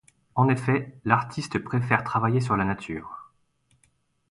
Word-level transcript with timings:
En 0.33 0.49
effet, 0.49 0.99
l'artiste 1.05 1.59
préfère 1.59 2.03
travailler 2.03 2.39
sur 2.41 2.57
la 2.57 2.65
nature. 2.65 3.29